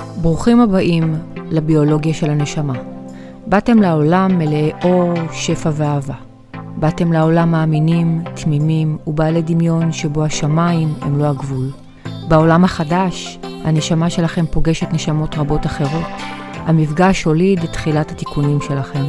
ברוכים 0.00 0.60
הבאים 0.60 1.14
לביולוגיה 1.50 2.14
של 2.14 2.30
הנשמה. 2.30 2.74
באתם 3.46 3.78
לעולם 3.78 4.38
מלאי 4.38 4.72
אור, 4.84 5.14
שפע 5.32 5.70
ואהבה. 5.72 6.14
באתם 6.76 7.12
לעולם 7.12 7.50
מאמינים, 7.50 8.22
תמימים 8.34 8.98
ובעלי 9.06 9.42
דמיון 9.42 9.92
שבו 9.92 10.24
השמיים 10.24 10.94
הם 11.00 11.18
לא 11.18 11.24
הגבול. 11.24 11.70
בעולם 12.28 12.64
החדש, 12.64 13.38
הנשמה 13.64 14.10
שלכם 14.10 14.44
פוגשת 14.50 14.92
נשמות 14.92 15.38
רבות 15.38 15.66
אחרות. 15.66 16.06
המפגש 16.54 17.24
הוליד 17.24 17.62
את 17.64 17.72
תחילת 17.72 18.10
התיקונים 18.10 18.58
שלכם. 18.60 19.04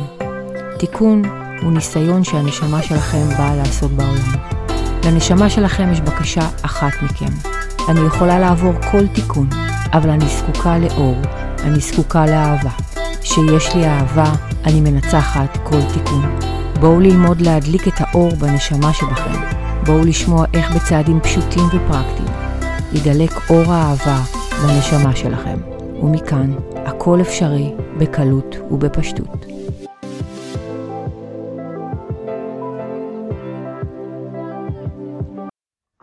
תיקון 0.79 1.21
הוא 1.61 1.71
ניסיון 1.71 2.23
שהנשמה 2.23 2.81
שלכם 2.81 3.29
באה 3.37 3.55
לעשות 3.55 3.91
בעולם. 3.91 4.53
לנשמה 5.05 5.49
שלכם 5.49 5.91
יש 5.91 6.01
בקשה 6.01 6.49
אחת 6.61 6.91
מכם. 7.03 7.49
אני 7.89 7.99
יכולה 7.99 8.39
לעבור 8.39 8.73
כל 8.91 9.07
תיקון, 9.07 9.49
אבל 9.93 10.09
אני 10.09 10.25
זקוקה 10.25 10.77
לאור, 10.77 11.15
אני 11.63 11.79
זקוקה 11.79 12.25
לאהבה. 12.25 12.69
כשיש 13.21 13.75
לי 13.75 13.85
אהבה, 13.85 14.31
אני 14.65 14.81
מנצחת 14.81 15.57
כל 15.63 15.81
תיקון. 15.93 16.39
בואו 16.79 16.99
ללמוד 16.99 17.41
להדליק 17.41 17.87
את 17.87 17.93
האור 17.97 18.31
בנשמה 18.35 18.93
שבכם. 18.93 19.39
בואו 19.85 20.05
לשמוע 20.05 20.45
איך 20.53 20.75
בצעדים 20.75 21.19
פשוטים 21.19 21.63
ופרקטיים 21.65 22.29
ידלק 22.93 23.31
אור 23.49 23.73
האהבה 23.73 24.17
בנשמה 24.63 25.15
שלכם. 25.15 25.57
ומכאן, 26.03 26.51
הכל 26.75 27.21
אפשרי 27.21 27.73
בקלות 27.99 28.55
ובפשטות. 28.71 29.45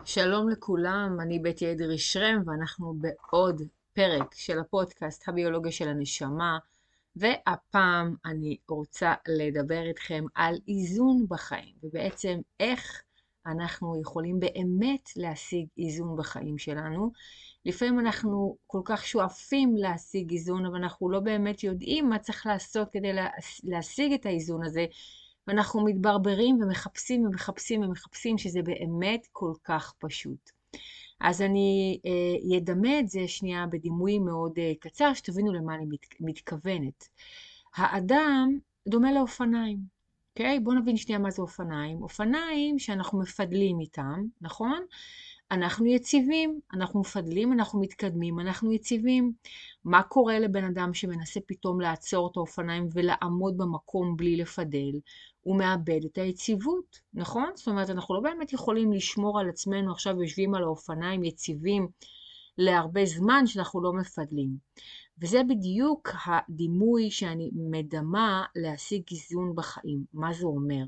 שלום 0.05 0.49
לכולם, 0.49 1.17
אני 1.21 1.39
בטי 1.39 1.71
אדרי 1.71 1.97
שרם 1.97 2.41
ואנחנו 2.45 2.93
בעוד 3.01 3.61
פרק 3.93 4.33
של 4.35 4.59
הפודקאסט 4.59 5.29
הביולוגיה 5.29 5.71
של 5.71 5.87
הנשמה 5.87 6.57
והפעם 7.15 8.15
אני 8.25 8.57
רוצה 8.69 9.13
לדבר 9.27 9.83
איתכם 9.87 10.23
על 10.35 10.55
איזון 10.67 11.25
בחיים 11.29 11.75
ובעצם 11.83 12.39
איך 12.59 13.01
אנחנו 13.45 14.01
יכולים 14.01 14.39
באמת 14.39 15.09
להשיג 15.15 15.65
איזון 15.77 16.17
בחיים 16.17 16.57
שלנו. 16.57 17.11
לפעמים 17.65 17.99
אנחנו 17.99 18.57
כל 18.67 18.81
כך 18.85 19.05
שואפים 19.05 19.75
להשיג 19.77 20.31
איזון 20.31 20.65
אבל 20.65 20.75
אנחנו 20.75 21.09
לא 21.09 21.19
באמת 21.19 21.63
יודעים 21.63 22.09
מה 22.09 22.19
צריך 22.19 22.45
לעשות 22.45 22.89
כדי 22.91 23.11
להשיג 23.63 24.13
את 24.13 24.25
האיזון 24.25 24.65
הזה 24.65 24.85
ואנחנו 25.47 25.85
מתברברים 25.85 26.59
ומחפשים 26.61 27.25
ומחפשים 27.25 27.81
ומחפשים, 27.81 28.37
שזה 28.37 28.61
באמת 28.61 29.27
כל 29.31 29.53
כך 29.63 29.93
פשוט. 29.99 30.60
אז 31.21 31.41
אני 31.41 31.99
אדמה 32.57 32.89
אה, 32.89 32.99
את 32.99 33.09
זה 33.09 33.27
שנייה 33.27 33.67
בדימוי 33.67 34.19
מאוד 34.19 34.53
אה, 34.57 34.71
קצר, 34.79 35.13
שתבינו 35.13 35.53
למה 35.53 35.75
אני 35.75 35.85
מת, 35.85 36.05
מתכוונת. 36.19 37.07
האדם 37.75 38.57
דומה 38.87 39.11
לאופניים, 39.11 39.79
אוקיי? 40.29 40.59
בואו 40.59 40.75
נבין 40.75 40.97
שנייה 40.97 41.19
מה 41.19 41.31
זה 41.31 41.41
אופניים. 41.41 42.03
אופניים 42.03 42.79
שאנחנו 42.79 43.19
מפדלים 43.19 43.79
איתם, 43.79 44.23
נכון? 44.41 44.81
אנחנו 45.51 45.85
יציבים, 45.85 46.59
אנחנו 46.73 46.99
מפדלים, 46.99 47.53
אנחנו 47.53 47.81
מתקדמים, 47.81 48.39
אנחנו 48.39 48.71
יציבים. 48.71 49.33
מה 49.83 50.03
קורה 50.03 50.39
לבן 50.39 50.63
אדם 50.63 50.93
שמנסה 50.93 51.39
פתאום 51.45 51.81
לעצור 51.81 52.29
את 52.31 52.37
האופניים 52.37 52.87
ולעמוד 52.93 53.57
במקום 53.57 54.17
בלי 54.17 54.35
לפדל? 54.35 54.91
הוא 55.41 55.57
מאבד 55.57 55.99
את 56.05 56.17
היציבות, 56.17 56.99
נכון? 57.13 57.49
זאת 57.55 57.67
אומרת, 57.67 57.89
אנחנו 57.89 58.15
לא 58.15 58.21
באמת 58.21 58.53
יכולים 58.53 58.93
לשמור 58.93 59.39
על 59.39 59.49
עצמנו, 59.49 59.91
עכשיו 59.91 60.21
יושבים 60.21 60.55
על 60.55 60.63
האופניים 60.63 61.23
יציבים 61.23 61.87
להרבה 62.57 63.05
זמן 63.05 63.47
שאנחנו 63.47 63.81
לא 63.81 63.93
מפדלים. 63.93 64.49
וזה 65.21 65.41
בדיוק 65.49 66.09
הדימוי 66.25 67.11
שאני 67.11 67.49
מדמה 67.53 68.45
להשיג 68.55 69.03
איזון 69.11 69.55
בחיים. 69.55 70.05
מה 70.13 70.33
זה 70.33 70.45
אומר? 70.45 70.83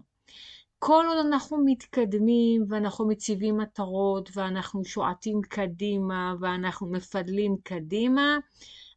כל 0.86 1.06
עוד 1.08 1.25
אנחנו 1.25 1.57
מתקדמים 1.66 2.66
ואנחנו 2.69 3.07
מציבים 3.07 3.57
מטרות 3.57 4.30
ואנחנו 4.34 4.85
שועטים 4.85 5.41
קדימה 5.41 6.34
ואנחנו 6.40 6.88
מפדלים 6.91 7.56
קדימה, 7.63 8.38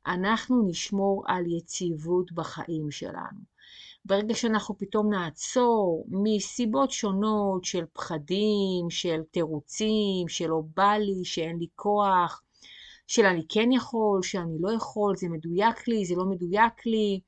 אנחנו 0.07 0.69
נשמור 0.69 1.25
על 1.27 1.45
יציבות 1.47 2.33
בחיים 2.33 2.91
שלנו. 2.91 3.41
ברגע 4.05 4.35
שאנחנו 4.35 4.79
פתאום 4.79 5.11
נעצור 5.11 6.07
מסיבות 6.09 6.91
שונות 6.91 7.65
של 7.65 7.85
פחדים, 7.93 8.91
של 8.91 9.21
תירוצים, 9.31 10.29
של 10.29 10.47
לא 10.47 10.63
בא 10.77 10.93
לי, 10.93 11.25
שאין 11.25 11.59
לי 11.59 11.67
כוח, 11.75 12.43
של 13.07 13.25
אני 13.25 13.43
כן 13.49 13.73
יכול, 13.73 14.23
שאני 14.23 14.57
לא 14.61 14.73
יכול, 14.73 15.17
זה 15.17 15.29
מדויק 15.29 15.89
לי, 15.89 16.05
זה 16.05 16.15
לא 16.17 16.25
מדויק 16.25 16.87
לי, 16.87 17.21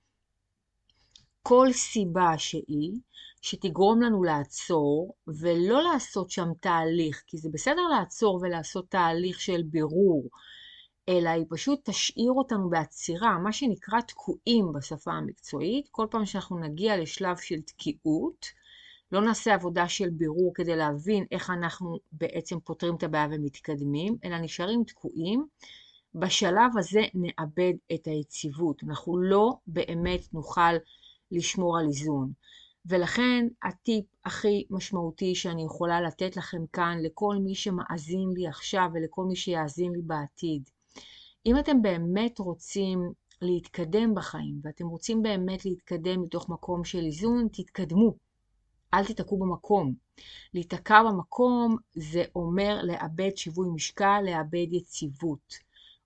כל 1.48 1.72
סיבה 1.72 2.38
שהיא, 2.38 2.92
שתגרום 3.40 4.02
לנו 4.02 4.22
לעצור 4.22 5.14
ולא 5.26 5.82
לעשות 5.82 6.30
שם 6.30 6.48
תהליך, 6.60 7.22
כי 7.26 7.38
זה 7.38 7.48
בסדר 7.52 7.82
לעצור 7.98 8.38
ולעשות 8.42 8.90
תהליך 8.90 9.40
של 9.40 9.62
בירור, 9.62 10.28
אלא 11.08 11.28
היא 11.28 11.44
פשוט 11.50 11.80
תשאיר 11.90 12.32
אותנו 12.32 12.70
בעצירה, 12.70 13.38
מה 13.38 13.52
שנקרא 13.52 14.00
תקועים 14.00 14.72
בשפה 14.72 15.12
המקצועית. 15.12 15.88
כל 15.90 16.06
פעם 16.10 16.26
שאנחנו 16.26 16.58
נגיע 16.58 16.96
לשלב 16.96 17.36
של 17.36 17.60
תקיעות, 17.60 18.46
לא 19.12 19.20
נעשה 19.20 19.54
עבודה 19.54 19.88
של 19.88 20.10
בירור 20.10 20.52
כדי 20.54 20.76
להבין 20.76 21.24
איך 21.30 21.50
אנחנו 21.50 21.98
בעצם 22.12 22.60
פותרים 22.60 22.94
את 22.94 23.02
הבעיה 23.02 23.28
ומתקדמים, 23.30 24.16
אלא 24.24 24.38
נשארים 24.38 24.84
תקועים. 24.84 25.46
בשלב 26.14 26.78
הזה 26.78 27.00
נאבד 27.14 27.72
את 27.94 28.06
היציבות. 28.06 28.82
אנחנו 28.84 29.18
לא 29.18 29.52
באמת 29.66 30.34
נוכל 30.34 30.76
לשמור 31.32 31.78
על 31.78 31.86
איזון. 31.86 32.32
ולכן 32.86 33.46
הטיפ 33.62 34.04
הכי 34.24 34.66
משמעותי 34.70 35.34
שאני 35.34 35.64
יכולה 35.64 36.00
לתת 36.00 36.36
לכם 36.36 36.66
כאן, 36.72 36.98
לכל 37.02 37.36
מי 37.36 37.54
שמאזין 37.54 38.28
לי 38.36 38.46
עכשיו 38.46 38.90
ולכל 38.94 39.24
מי 39.24 39.36
שיאזין 39.36 39.92
לי 39.92 40.02
בעתיד, 40.02 40.62
אם 41.46 41.58
אתם 41.58 41.82
באמת 41.82 42.38
רוצים 42.38 43.12
להתקדם 43.42 44.14
בחיים, 44.14 44.60
ואתם 44.62 44.86
רוצים 44.86 45.22
באמת 45.22 45.64
להתקדם 45.64 46.22
מתוך 46.22 46.48
מקום 46.48 46.84
של 46.84 47.04
איזון, 47.04 47.48
תתקדמו. 47.52 48.14
אל 48.94 49.04
תיתקעו 49.04 49.38
במקום. 49.38 49.94
להיתקע 50.54 51.02
במקום 51.02 51.76
זה 51.94 52.24
אומר 52.34 52.80
לאבד 52.82 53.36
שיווי 53.36 53.68
משקל, 53.74 54.22
לאבד 54.24 54.72
יציבות. 54.72 55.54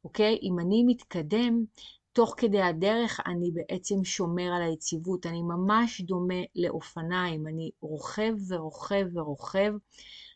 אוקיי? 0.05 0.39
אם 0.43 0.59
אני 0.59 0.85
מתקדם, 0.87 1.65
תוך 2.13 2.35
כדי 2.37 2.63
הדרך 2.63 3.21
אני 3.27 3.51
בעצם 3.51 4.05
שומר 4.05 4.53
על 4.57 4.63
היציבות. 4.63 5.27
אני 5.27 5.43
ממש 5.43 6.01
דומה 6.01 6.43
לאופניים. 6.57 7.47
אני 7.47 7.71
רוכב 7.81 8.33
ורוכב 8.49 9.07
ורוכב. 9.15 9.73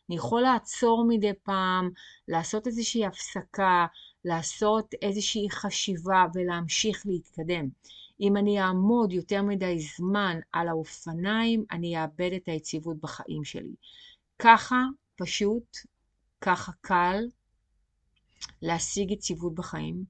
אני 0.09 0.15
יכול 0.15 0.41
לעצור 0.41 1.05
מדי 1.07 1.33
פעם, 1.43 1.89
לעשות 2.27 2.67
איזושהי 2.67 3.05
הפסקה, 3.05 3.85
לעשות 4.25 4.93
איזושהי 5.01 5.49
חשיבה 5.49 6.25
ולהמשיך 6.33 7.03
להתקדם. 7.05 7.67
אם 8.21 8.37
אני 8.37 8.61
אעמוד 8.61 9.13
יותר 9.13 9.41
מדי 9.41 9.79
זמן 9.79 10.39
על 10.51 10.67
האופניים, 10.67 11.65
אני 11.71 12.01
אאבד 12.03 12.31
את 12.35 12.47
היציבות 12.47 12.97
בחיים 13.01 13.43
שלי. 13.43 13.75
ככה 14.39 14.83
פשוט, 15.15 15.77
ככה 16.41 16.71
קל 16.81 17.23
להשיג 18.61 19.11
יציבות 19.11 19.55
בחיים. 19.55 20.03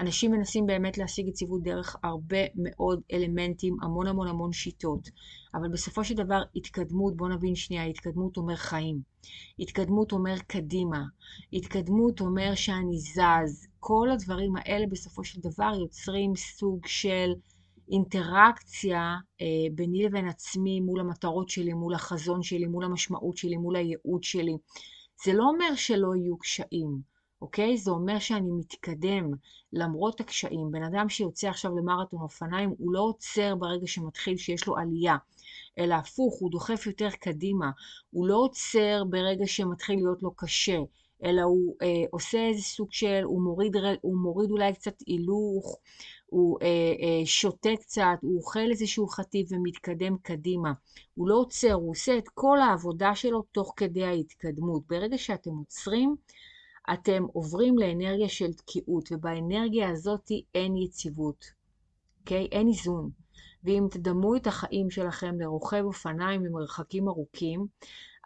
אנשים 0.00 0.30
מנסים 0.30 0.66
באמת 0.66 0.98
להשיג 0.98 1.28
יציבות 1.28 1.62
דרך 1.62 1.96
הרבה 2.02 2.38
מאוד 2.54 3.00
אלמנטים, 3.12 3.76
המון 3.82 4.06
המון 4.06 4.28
המון 4.28 4.52
שיטות. 4.52 5.08
אבל 5.54 5.68
בסופו 5.68 6.04
של 6.04 6.14
דבר, 6.14 6.42
התקדמות, 6.56 7.16
בואו 7.16 7.28
נבין 7.28 7.54
שנייה, 7.54 7.84
התקדמות 7.84 8.36
אומר 8.36 8.56
חיים. 8.56 9.00
התקדמות 9.58 10.12
אומר 10.12 10.34
קדימה. 10.46 11.02
התקדמות 11.52 12.20
אומר 12.20 12.54
שאני 12.54 12.98
זז. 12.98 13.66
כל 13.80 14.08
הדברים 14.12 14.52
האלה 14.56 14.86
בסופו 14.86 15.24
של 15.24 15.40
דבר 15.40 15.72
יוצרים 15.80 16.36
סוג 16.36 16.86
של 16.86 17.30
אינטראקציה 17.92 19.16
אה, 19.40 19.46
ביני 19.74 20.04
לבין 20.04 20.28
עצמי 20.28 20.80
מול 20.80 21.00
המטרות 21.00 21.48
שלי, 21.48 21.72
מול 21.72 21.94
החזון 21.94 22.42
שלי, 22.42 22.66
מול 22.66 22.84
המשמעות 22.84 23.36
שלי, 23.36 23.56
מול 23.56 23.76
הייעוד 23.76 24.22
שלי. 24.22 24.56
זה 25.24 25.32
לא 25.32 25.44
אומר 25.48 25.74
שלא 25.74 26.16
יהיו 26.16 26.38
קשיים. 26.38 27.09
אוקיי? 27.42 27.76
זה 27.76 27.90
אומר 27.90 28.18
שאני 28.18 28.50
מתקדם 28.50 29.30
למרות 29.72 30.20
הקשיים. 30.20 30.70
בן 30.70 30.82
אדם 30.82 31.08
שיוצא 31.08 31.48
עכשיו 31.48 31.76
למרתון 31.76 32.20
אופניים, 32.20 32.74
הוא 32.78 32.92
לא 32.92 33.00
עוצר 33.00 33.54
ברגע 33.54 33.86
שמתחיל 33.86 34.36
שיש 34.36 34.66
לו 34.66 34.76
עלייה, 34.76 35.16
אלא 35.78 35.94
הפוך, 35.94 36.38
הוא 36.40 36.50
דוחף 36.50 36.86
יותר 36.86 37.10
קדימה. 37.10 37.70
הוא 38.10 38.26
לא 38.26 38.36
עוצר 38.36 39.02
ברגע 39.10 39.46
שמתחיל 39.46 39.96
להיות 39.96 40.22
לו 40.22 40.30
קשה, 40.36 40.78
אלא 41.24 41.42
הוא 41.42 41.76
אה, 41.82 42.04
עושה 42.10 42.48
איזה 42.48 42.62
סוג 42.62 42.92
של, 42.92 43.20
הוא 43.24 43.42
מוריד, 43.42 43.76
הוא 44.00 44.16
מוריד 44.16 44.50
אולי 44.50 44.74
קצת 44.74 44.94
הילוך, 45.06 45.78
הוא 46.26 46.58
אה, 46.62 46.66
אה, 46.66 47.26
שותה 47.26 47.70
קצת, 47.80 48.18
הוא 48.22 48.36
אוכל 48.36 48.70
איזשהו 48.70 49.08
חטיף 49.08 49.48
ומתקדם 49.52 50.16
קדימה. 50.22 50.72
הוא 51.14 51.28
לא 51.28 51.34
עוצר, 51.34 51.72
הוא 51.72 51.90
עושה 51.90 52.18
את 52.18 52.28
כל 52.28 52.58
העבודה 52.60 53.14
שלו 53.14 53.42
תוך 53.42 53.72
כדי 53.76 54.04
ההתקדמות. 54.04 54.82
ברגע 54.88 55.18
שאתם 55.18 55.50
עוצרים, 55.50 56.16
אתם 56.92 57.24
עוברים 57.32 57.78
לאנרגיה 57.78 58.28
של 58.28 58.52
תקיעות, 58.52 59.12
ובאנרגיה 59.12 59.90
הזאת 59.90 60.30
אין 60.54 60.76
יציבות, 60.76 61.44
אוקיי? 62.20 62.48
אין 62.52 62.68
איזון. 62.68 63.10
ואם 63.64 63.86
תדמו 63.90 64.36
את 64.36 64.46
החיים 64.46 64.90
שלכם 64.90 65.40
לרוכב 65.40 65.82
אופניים 65.84 66.44
למרחקים 66.44 67.08
ארוכים, 67.08 67.66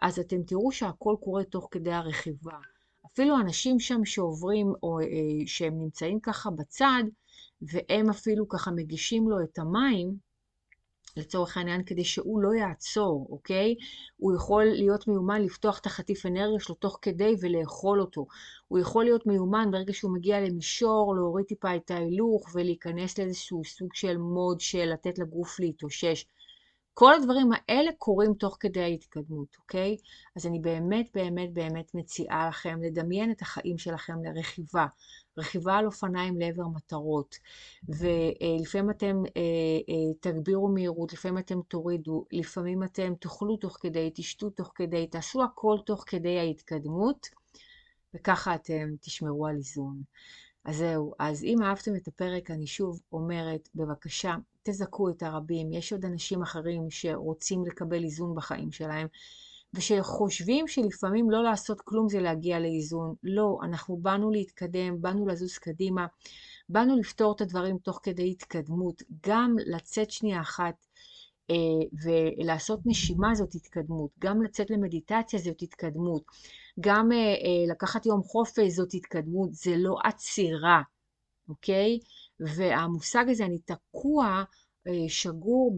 אז 0.01 0.19
אתם 0.19 0.43
תראו 0.43 0.71
שהכל 0.71 1.15
קורה 1.23 1.43
תוך 1.43 1.67
כדי 1.71 1.91
הרכיבה. 1.91 2.57
אפילו 3.05 3.39
אנשים 3.39 3.79
שם 3.79 4.05
שעוברים, 4.05 4.73
או 4.83 4.99
אה, 4.99 5.05
שהם 5.45 5.79
נמצאים 5.79 6.19
ככה 6.19 6.49
בצד, 6.51 7.03
והם 7.61 8.09
אפילו 8.09 8.49
ככה 8.49 8.71
מגישים 8.71 9.29
לו 9.29 9.43
את 9.43 9.59
המים, 9.59 10.17
לצורך 11.17 11.57
העניין, 11.57 11.83
כדי 11.83 12.03
שהוא 12.03 12.41
לא 12.41 12.53
יעצור, 12.53 13.27
אוקיי? 13.29 13.75
הוא 14.17 14.35
יכול 14.35 14.65
להיות 14.65 15.07
מיומן 15.07 15.41
לפתוח 15.41 15.79
את 15.79 15.85
החטיף 15.85 16.25
אנרגיה 16.25 16.59
שלו 16.59 16.75
תוך 16.75 16.99
כדי 17.01 17.35
ולאכול 17.41 18.01
אותו. 18.01 18.25
הוא 18.67 18.79
יכול 18.79 19.03
להיות 19.03 19.25
מיומן 19.25 19.71
ברגע 19.71 19.93
שהוא 19.93 20.13
מגיע 20.13 20.41
למישור, 20.41 21.15
להוריד 21.15 21.45
טיפה 21.45 21.75
את 21.75 21.91
ההילוך 21.91 22.49
ולהיכנס 22.55 23.19
לאיזשהו 23.19 23.65
סוג 23.65 23.89
של 23.93 24.17
מוד 24.17 24.59
של 24.61 24.85
לתת 24.85 25.19
לגוף 25.19 25.59
להתאושש. 25.59 26.25
כל 26.97 27.13
הדברים 27.13 27.49
האלה 27.53 27.91
קורים 27.97 28.33
תוך 28.33 28.57
כדי 28.59 28.81
ההתקדמות, 28.81 29.57
אוקיי? 29.59 29.97
אז 30.35 30.45
אני 30.45 30.59
באמת 30.59 31.09
באמת 31.13 31.53
באמת 31.53 31.95
מציעה 31.95 32.47
לכם 32.47 32.79
לדמיין 32.83 33.31
את 33.31 33.41
החיים 33.41 33.77
שלכם 33.77 34.23
לרכיבה. 34.23 34.85
רכיבה 35.37 35.75
על 35.75 35.85
אופניים 35.85 36.39
לעבר 36.39 36.67
מטרות. 36.67 37.35
ולפעמים 37.89 38.89
אתם 38.89 39.23
אה, 39.37 39.41
אה, 39.89 40.13
תגבירו 40.19 40.67
מהירות, 40.67 41.13
לפעמים 41.13 41.37
אתם 41.37 41.61
תורידו, 41.67 42.25
לפעמים 42.31 42.83
אתם 42.83 43.13
תאכלו 43.19 43.57
תוך 43.57 43.77
כדי, 43.81 44.11
תשתו 44.15 44.49
תוך 44.49 44.71
כדי, 44.75 45.07
תעשו 45.07 45.43
הכל 45.43 45.77
תוך 45.85 46.03
כדי 46.07 46.39
ההתקדמות, 46.39 47.29
וככה 48.13 48.55
אתם 48.55 48.89
תשמרו 49.01 49.47
על 49.47 49.55
איזון. 49.55 50.01
אז 50.65 50.77
זהו, 50.77 51.13
אז 51.19 51.43
אם 51.43 51.61
אהבתם 51.63 51.95
את 51.95 52.07
הפרק, 52.07 52.51
אני 52.51 52.67
שוב 52.67 52.99
אומרת, 53.11 53.69
בבקשה, 53.75 54.35
תזכו 54.63 55.09
את 55.09 55.23
הרבים. 55.23 55.71
יש 55.71 55.93
עוד 55.93 56.05
אנשים 56.05 56.41
אחרים 56.41 56.89
שרוצים 56.89 57.65
לקבל 57.65 58.03
איזון 58.03 58.35
בחיים 58.35 58.71
שלהם, 58.71 59.07
ושחושבים 59.73 60.67
שלפעמים 60.67 61.31
לא 61.31 61.43
לעשות 61.43 61.81
כלום 61.81 62.09
זה 62.09 62.19
להגיע 62.19 62.59
לאיזון. 62.59 63.15
לא, 63.23 63.59
אנחנו 63.63 63.97
באנו 63.97 64.31
להתקדם, 64.31 65.01
באנו 65.01 65.27
לזוז 65.27 65.57
קדימה, 65.57 66.05
באנו 66.69 66.99
לפתור 66.99 67.35
את 67.35 67.41
הדברים 67.41 67.77
תוך 67.77 67.99
כדי 68.03 68.31
התקדמות, 68.31 69.03
גם 69.27 69.55
לצאת 69.65 70.11
שנייה 70.11 70.41
אחת 70.41 70.85
ולעשות 72.03 72.79
נשימה 72.85 73.35
זאת 73.35 73.55
התקדמות, 73.55 74.11
גם 74.19 74.43
לצאת 74.43 74.69
למדיטציה 74.69 75.39
זאת 75.39 75.61
התקדמות, 75.61 76.23
גם 76.79 77.11
אה, 77.11 77.17
אה, 77.17 77.71
לקחת 77.71 78.05
יום 78.05 78.23
חופש 78.23 78.71
זאת 78.71 78.93
התקדמות, 78.93 79.53
זה 79.53 79.75
לא 79.77 79.95
עצירה, 80.03 80.81
אוקיי? 81.49 81.99
והמושג 82.39 83.25
הזה, 83.29 83.45
אני 83.45 83.59
תקוע, 83.59 84.43
שגור 85.07 85.77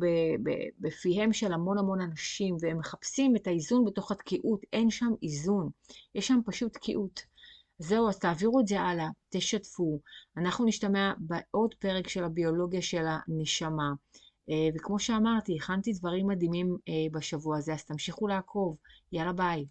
בפיהם 0.80 1.34
של 1.34 1.54
המון 1.54 1.78
המון 1.78 2.02
אנשים, 2.02 2.56
והם 2.62 2.78
מחפשים 2.78 3.36
את 3.36 3.48
האיזון 3.48 3.86
בתוך 3.86 4.12
התקיעות. 4.12 4.62
אין 4.74 4.90
שם 4.90 5.12
איזון, 5.24 5.70
יש 6.16 6.28
שם 6.28 6.40
פשוט 6.46 6.74
תקיעות. 6.74 7.22
זהו, 7.80 8.10
אז 8.10 8.20
תעבירו 8.20 8.60
את 8.60 8.68
זה 8.68 8.82
הלאה, 8.82 9.08
תשתפו. 9.30 10.00
אנחנו 10.38 10.66
נשתמע 10.66 11.14
בעוד 11.18 11.76
פרק 11.80 12.08
של 12.08 12.24
הביולוגיה 12.24 12.82
של 12.82 13.06
הנשמה. 13.08 13.94
וכמו 14.76 15.00
שאמרתי, 15.00 15.56
הכנתי 15.56 15.94
דברים 15.94 16.28
מדהימים 16.28 16.78
בשבוע 17.12 17.58
הזה, 17.58 17.74
אז 17.74 17.84
תמשיכו 17.86 18.28
לעקוב. 18.28 18.78
יאללה 19.12 19.34
ביי. 19.34 19.66